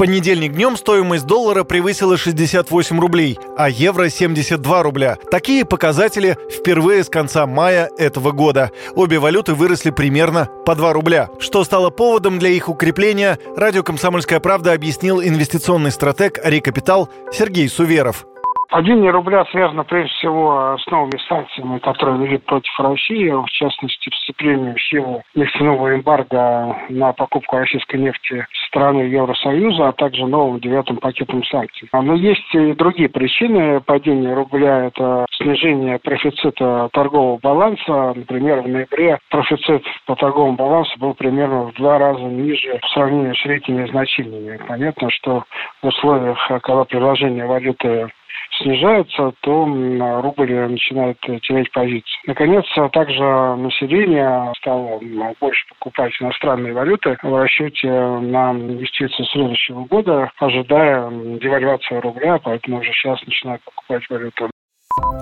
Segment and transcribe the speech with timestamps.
[0.00, 5.18] понедельник днем стоимость доллара превысила 68 рублей, а евро 72 рубля.
[5.30, 8.70] Такие показатели впервые с конца мая этого года.
[8.94, 11.28] Обе валюты выросли примерно по 2 рубля.
[11.38, 18.24] Что стало поводом для их укрепления, радио «Комсомольская правда» объяснил инвестиционный стратег «Рекапитал» Сергей Суверов.
[18.70, 24.76] Падение рубля связано прежде всего с новыми санкциями, которые ввели против России, в частности, вступлением
[24.76, 31.42] в силу нефтяного эмбарго на покупку российской нефти страны Евросоюза, а также новым девятым пакетом
[31.44, 31.88] санкций.
[31.92, 34.84] Но есть и другие причины падения рубля.
[34.84, 38.12] Это снижение профицита торгового баланса.
[38.14, 43.34] Например, в ноябре профицит по торговому балансу был примерно в два раза ниже в сравнении
[43.34, 44.60] с летними значениями.
[44.68, 45.42] Понятно, что
[45.82, 48.08] в условиях, когда предложение валюты
[48.62, 49.64] снижается, то
[50.22, 52.20] рубль начинает терять позиции.
[52.26, 55.00] Наконец, также население стало
[55.40, 62.92] больше покупать иностранные валюты в расчете на инвестиции следующего года, ожидая девальвации рубля, поэтому уже
[62.92, 64.50] сейчас начинают покупать валюту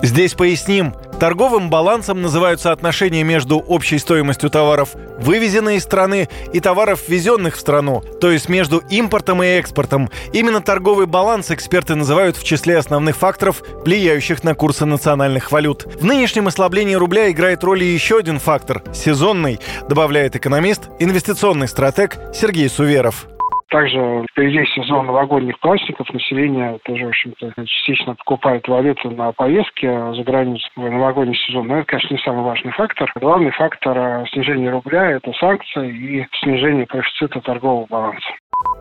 [0.01, 0.93] Здесь поясним.
[1.19, 7.59] Торговым балансом называются отношения между общей стоимостью товаров, вывезенных из страны, и товаров, ввезенных в
[7.59, 10.09] страну, то есть между импортом и экспортом.
[10.31, 15.85] Именно торговый баланс эксперты называют в числе основных факторов, влияющих на курсы национальных валют.
[15.99, 19.59] В нынешнем ослаблении рубля играет роль еще один фактор– сезонный,
[19.89, 23.27] добавляет экономист, инвестиционный стратег Сергей Суверов.
[23.69, 26.11] Также впереди сезон новогодних праздников.
[26.11, 31.67] Население тоже, в общем-то, частично покупает валюту на поездки за границу в новогодний сезон.
[31.67, 33.11] Но это, конечно, не самый важный фактор.
[33.15, 38.29] Главный фактор э, снижения рубля– это санкции и снижение коэффициента торгового баланса.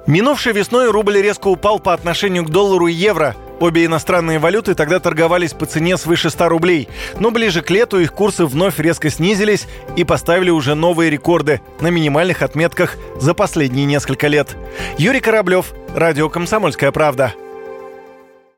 [0.07, 3.35] Минувшей весной рубль резко упал по отношению к доллару и евро.
[3.61, 6.89] Обе иностранные валюты тогда торговались по цене свыше 100 рублей.
[7.19, 9.67] Но ближе к лету их курсы вновь резко снизились
[9.97, 14.57] и поставили уже новые рекорды на минимальных отметках за последние несколько лет.
[14.97, 17.35] Юрий Кораблев, Радио «Комсомольская правда».